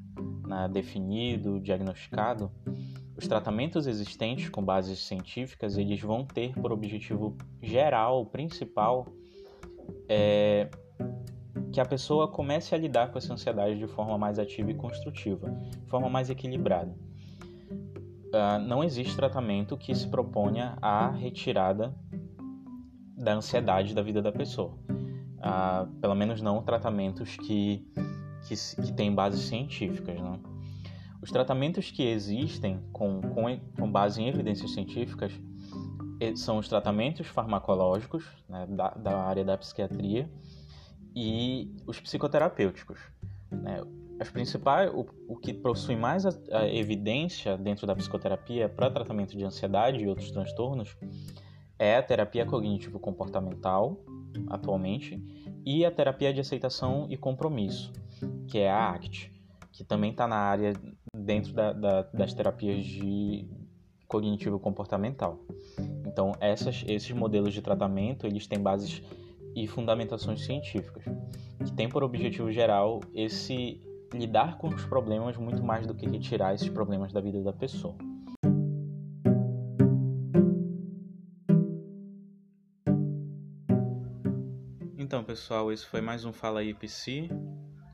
né, 0.49 0.71
definido, 0.73 1.61
diagnosticado, 1.61 2.51
os 3.17 3.29
tratamentos 3.29 3.87
existentes 3.87 4.49
com 4.49 4.63
bases 4.63 4.99
científicas, 4.99 5.77
eles 5.79 6.01
vão 6.01 6.25
ter 6.25 6.53
por 6.55 6.73
objetivo 6.73 7.37
geral, 7.63 8.27
principal, 8.27 9.07
é, 10.09 10.69
que 11.73 11.81
a 11.81 11.85
pessoa 11.85 12.29
comece 12.29 12.75
a 12.75 12.79
lidar 12.79 13.11
com 13.11 13.19
essa 13.19 13.33
ansiedade 13.33 13.79
de 13.79 13.87
forma 13.87 14.19
mais 14.19 14.39
ativa 14.39 14.71
e 14.71 14.75
construtiva, 14.75 15.51
de 15.51 15.87
forma 15.89 16.09
mais 16.09 16.31
equilibrada. 16.31 16.95
Uh, 18.35 18.59
não 18.67 18.83
existe 18.83 19.15
tratamento 19.15 19.77
que 19.77 19.95
se 19.95 20.09
proponha 20.09 20.77
a 20.83 21.11
retirada 21.11 21.95
da 23.17 23.35
ansiedade 23.35 23.95
da 23.95 24.03
vida 24.03 24.21
da 24.21 24.33
pessoa. 24.33 24.77
Uh, 25.39 25.87
pelo 26.01 26.17
menos 26.17 26.43
não 26.43 26.63
tratamentos 26.63 27.37
que, 27.37 27.87
que, 28.49 28.55
que 28.83 28.93
têm 28.93 29.15
bases 29.15 29.43
científicas. 29.43 30.21
Né? 30.21 30.41
Os 31.25 31.31
tratamentos 31.31 31.91
que 31.91 32.03
existem 32.03 32.79
com, 32.93 33.19
com, 33.23 33.59
com 33.81 33.91
base 33.91 34.21
em 34.21 34.29
evidências 34.29 34.73
científicas 34.73 35.33
são 36.37 36.59
os 36.59 36.69
tratamentos 36.69 37.27
farmacológicos 37.27 38.27
né, 38.47 38.67
da, 38.69 38.91
da, 38.91 39.23
área 39.23 39.43
da 39.43 39.57
psiquiatria 39.57 40.31
e 41.17 41.75
os 41.87 41.99
psicoterapêuticos. 41.99 43.01
Né? 43.51 43.81
As 44.21 44.29
principais, 44.29 44.93
o, 44.93 45.07
o 45.27 45.35
que 45.35 45.55
possui 45.55 45.97
mais 45.97 46.27
a, 46.27 46.33
a 46.53 46.69
evidência 46.69 47.57
dentro 47.57 47.87
da 47.87 47.97
psicoterapia 47.97 48.69
para 48.69 48.91
tratamento 48.91 49.35
de 49.35 49.45
ansiedade 49.45 50.05
e 50.05 50.07
outros 50.07 50.31
transtornos 50.31 50.95
é 51.79 51.97
a 51.97 52.03
terapia 52.03 52.45
cognitivo-comportamental, 52.45 53.99
atualmente, 54.49 55.19
e 55.65 55.87
a 55.87 55.91
terapia 55.91 56.35
de 56.35 56.41
aceitação 56.41 57.07
e 57.09 57.17
compromisso, 57.17 57.91
que 58.47 58.59
é 58.59 58.71
a 58.71 58.91
ACT, 58.91 59.33
que 59.73 59.83
também 59.83 60.11
está 60.11 60.29
na 60.29 60.37
área 60.37 60.75
dentro 61.15 61.53
da, 61.53 61.73
da, 61.73 62.03
das 62.03 62.35
terapias 62.35 62.85
de 62.85 63.49
cognitivo 64.09 64.59
comportamental. 64.59 65.39
Então, 66.07 66.33
essas, 66.41 66.85
esses 66.87 67.11
modelos 67.13 67.55
de 67.55 67.63
tratamento 67.63 68.27
eles 68.27 68.47
têm 68.47 68.59
bases 68.59 69.03
e 69.55 69.67
fundamentações 69.67 70.45
científicas, 70.45 71.05
que 71.65 71.73
têm 71.73 71.89
por 71.89 72.03
objetivo 72.03 72.51
geral 72.51 73.01
esse 73.15 73.81
lidar 74.13 74.59
com 74.59 74.69
os 74.69 74.85
problemas 74.85 75.37
muito 75.37 75.63
mais 75.63 75.87
do 75.87 75.95
que 75.95 76.07
retirar 76.07 76.55
esses 76.55 76.69
problemas 76.69 77.13
da 77.13 77.21
vida 77.21 77.43
da 77.43 77.53
pessoa. 77.53 77.97
Então, 84.97 85.23
pessoal, 85.23 85.73
esse 85.73 85.87
foi 85.87 86.01
mais 86.01 86.25
um 86.25 86.33
Fala 86.33 86.61
aí 86.61 86.75
PC. 86.75 87.29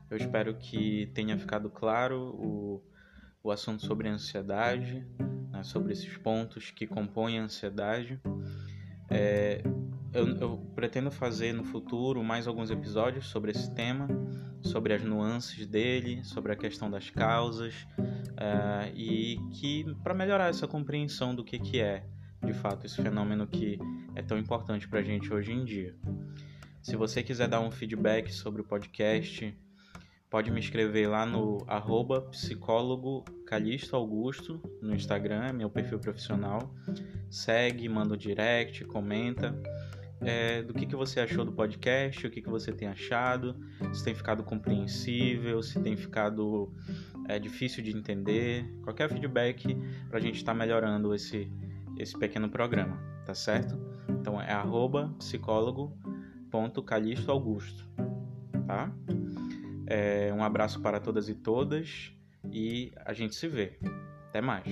Eu 0.09 0.17
espero 0.17 0.55
que 0.55 1.11
tenha 1.13 1.37
ficado 1.37 1.69
claro 1.69 2.35
o, 2.35 2.81
o 3.43 3.51
assunto 3.51 3.85
sobre 3.85 4.07
ansiedade, 4.07 5.05
né, 5.49 5.63
sobre 5.63 5.93
esses 5.93 6.15
pontos 6.17 6.71
que 6.71 6.85
compõem 6.85 7.39
a 7.39 7.43
ansiedade. 7.43 8.19
É, 9.09 9.61
eu, 10.13 10.27
eu, 10.37 10.57
pretendo 10.75 11.11
fazer 11.11 11.53
no 11.53 11.63
futuro 11.63 12.23
mais 12.23 12.47
alguns 12.47 12.69
episódios 12.69 13.27
sobre 13.27 13.51
esse 13.51 13.73
tema, 13.73 14.07
sobre 14.61 14.93
as 14.93 15.03
nuances 15.03 15.65
dele, 15.65 16.23
sobre 16.23 16.51
a 16.51 16.55
questão 16.55 16.89
das 16.89 17.09
causas 17.09 17.87
é, 18.37 18.91
e 18.95 19.37
que 19.51 19.85
para 20.03 20.13
melhorar 20.13 20.49
essa 20.49 20.67
compreensão 20.67 21.33
do 21.35 21.43
que, 21.43 21.59
que 21.59 21.79
é 21.79 22.05
de 22.43 22.53
fato 22.53 22.85
esse 22.85 23.01
fenômeno 23.01 23.45
que 23.45 23.79
é 24.15 24.21
tão 24.21 24.37
importante 24.37 24.87
para 24.87 24.99
a 24.99 25.03
gente 25.03 25.31
hoje 25.33 25.51
em 25.51 25.63
dia. 25.63 25.95
Se 26.81 26.95
você 26.95 27.21
quiser 27.21 27.47
dar 27.47 27.61
um 27.61 27.69
feedback 27.69 28.33
sobre 28.33 28.61
o 28.61 28.63
podcast, 28.63 29.55
pode 30.31 30.49
me 30.49 30.61
escrever 30.61 31.07
lá 31.07 31.25
no 31.25 31.61
arroba 31.67 32.21
psicólogo 32.21 33.25
Calixto 33.45 33.97
Augusto 33.97 34.61
no 34.81 34.95
Instagram, 34.95 35.43
é 35.43 35.53
meu 35.53 35.69
perfil 35.69 35.99
profissional. 35.99 36.73
Segue, 37.29 37.87
manda 37.89 38.13
um 38.13 38.17
direct, 38.17 38.85
comenta. 38.85 39.53
É, 40.21 40.61
do 40.61 40.73
que, 40.73 40.85
que 40.85 40.95
você 40.95 41.19
achou 41.19 41.43
do 41.43 41.51
podcast, 41.51 42.25
o 42.25 42.29
que, 42.29 42.41
que 42.41 42.49
você 42.49 42.71
tem 42.71 42.87
achado, 42.87 43.59
se 43.91 44.03
tem 44.03 44.13
ficado 44.13 44.43
compreensível, 44.43 45.61
se 45.61 45.81
tem 45.81 45.97
ficado 45.97 46.71
é, 47.27 47.37
difícil 47.37 47.83
de 47.83 47.91
entender. 47.91 48.63
Qualquer 48.83 49.09
feedback 49.09 49.75
para 50.07 50.19
a 50.19 50.21
gente 50.21 50.35
estar 50.35 50.53
tá 50.53 50.57
melhorando 50.57 51.13
esse, 51.13 51.51
esse 51.97 52.17
pequeno 52.17 52.49
programa, 52.49 52.97
tá 53.25 53.35
certo? 53.35 53.77
Então 54.07 54.41
é 54.41 54.53
arroba 54.53 55.13
tá? 58.67 58.93
É, 59.93 60.31
um 60.33 60.41
abraço 60.41 60.79
para 60.79 61.01
todas 61.01 61.27
e 61.27 61.35
todas 61.35 62.13
e 62.49 62.93
a 63.05 63.11
gente 63.11 63.35
se 63.35 63.45
vê. 63.45 63.77
Até 64.29 64.39
mais. 64.39 64.65